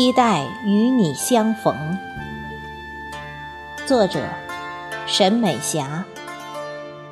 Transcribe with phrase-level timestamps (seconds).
[0.00, 1.76] 期待与你相逢。
[3.84, 4.18] 作者：
[5.06, 6.06] 沈美霞。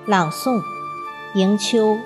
[0.07, 0.63] 朗诵：
[1.35, 1.99] 迎秋。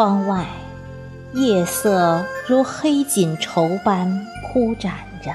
[0.00, 0.46] 窗外，
[1.34, 5.30] 夜色如黑锦绸般铺展着；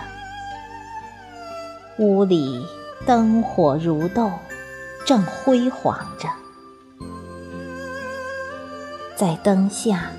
[1.99, 2.65] 屋里
[3.05, 4.31] 灯火如豆，
[5.05, 6.27] 正辉煌着。
[9.15, 10.09] 在灯下，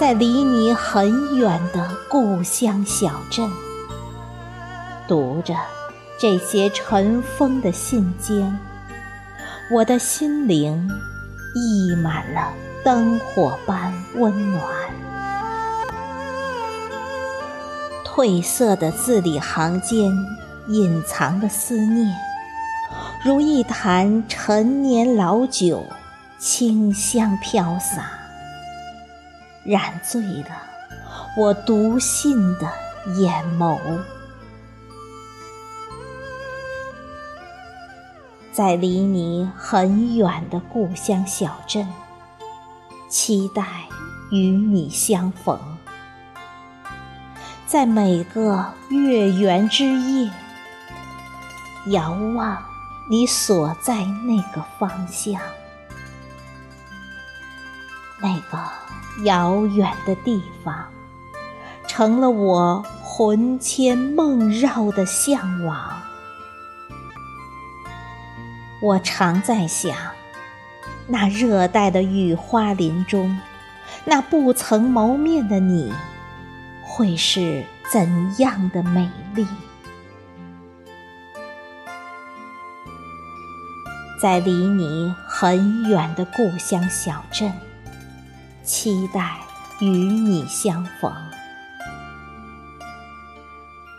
[0.00, 3.48] 在离你很远的故乡小镇，
[5.06, 5.54] 读着
[6.18, 8.52] 这些尘封的信笺，
[9.70, 10.90] 我的心灵
[11.54, 12.52] 溢满了。
[12.84, 14.62] 灯火般温暖，
[18.04, 20.12] 褪色的字里行间
[20.68, 22.14] 隐藏的思念，
[23.24, 25.82] 如一坛陈年老酒，
[26.38, 28.10] 清香飘洒，
[29.64, 30.50] 染醉了
[31.38, 32.70] 我读信的
[33.18, 33.78] 眼眸。
[38.52, 41.88] 在离你很远的故乡小镇。
[43.08, 43.62] 期待
[44.30, 45.58] 与你相逢，
[47.66, 50.30] 在每个月圆之夜，
[51.86, 52.62] 遥望
[53.08, 55.40] 你所在那个方向，
[58.20, 58.58] 那个
[59.24, 60.86] 遥远的地方，
[61.86, 66.02] 成了我魂牵梦绕的向往。
[68.82, 70.13] 我常在想。
[71.06, 73.38] 那热带的雨花林中，
[74.04, 75.92] 那不曾谋面的你，
[76.82, 79.46] 会是怎样的美丽？
[84.20, 87.52] 在离你很远的故乡小镇，
[88.62, 89.36] 期待
[89.80, 91.12] 与你相逢。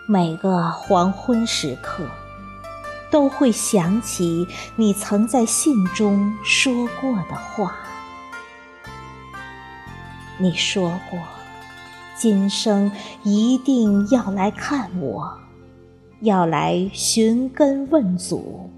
[0.07, 2.03] 每个黄昏时刻。
[3.15, 4.45] 都会想起
[4.75, 7.73] 你曾在信中说过的话。
[10.37, 11.17] 你说过，
[12.17, 12.91] 今生
[13.23, 15.33] 一定要来看我，
[16.19, 18.69] 要来寻根问祖，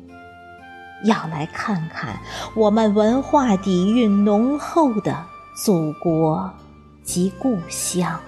[1.04, 2.20] 要来看看
[2.54, 6.54] 我们文化底蕴浓厚的祖国
[7.02, 8.20] 及故乡。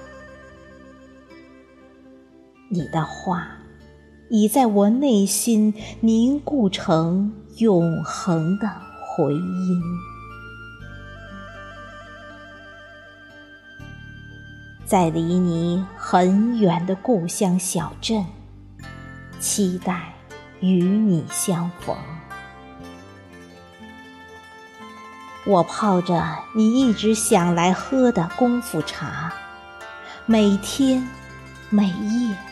[2.67, 3.58] 你的话。
[4.29, 8.69] 已在我内心凝固成永恒的
[9.01, 9.81] 回音，
[14.85, 18.23] 在离你很远的故乡小镇，
[19.39, 20.13] 期待
[20.59, 21.95] 与你相逢。
[25.45, 26.23] 我泡着
[26.53, 29.33] 你一直想来喝的功夫茶，
[30.27, 31.07] 每天，
[31.71, 32.48] 每夜。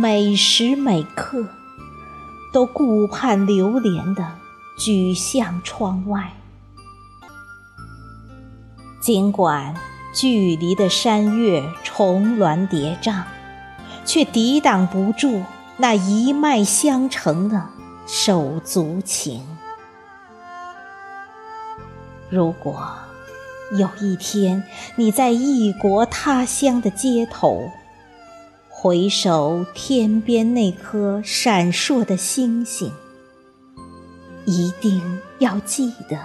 [0.00, 1.44] 每时每刻，
[2.52, 4.24] 都顾盼流连地
[4.78, 6.34] 举向窗外。
[9.00, 9.74] 尽管
[10.14, 13.24] 距离的山岳重峦叠嶂，
[14.04, 15.42] 却抵挡不住
[15.78, 17.66] 那一脉相承的
[18.06, 19.44] 手足情。
[22.30, 22.88] 如果
[23.76, 24.62] 有一天
[24.94, 27.68] 你在异国他乡的街头，
[28.80, 32.92] 回首天边那颗闪烁的星星，
[34.44, 36.16] 一定要记得，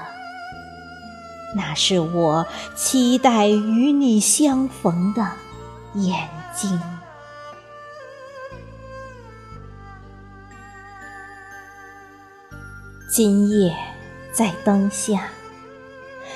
[1.56, 5.28] 那是我期待与你相逢的
[5.96, 6.80] 眼睛。
[13.12, 13.76] 今夜
[14.32, 15.28] 在灯下，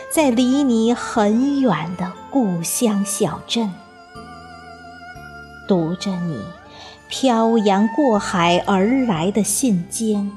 [0.10, 3.72] 在离你很远的故乡小镇。
[5.68, 6.44] 读着你
[7.10, 10.30] 漂洋过海而来的信笺，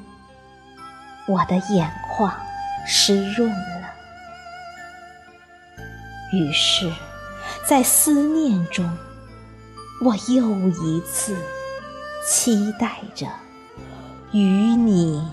[1.26, 2.32] 我的眼眶
[2.86, 3.90] 湿润了。
[6.32, 6.92] 于是，
[7.66, 8.88] 在思念中，
[10.04, 11.36] 我又一次
[12.26, 13.26] 期待着
[14.32, 15.28] 与你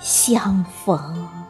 [0.00, 1.47] 相逢。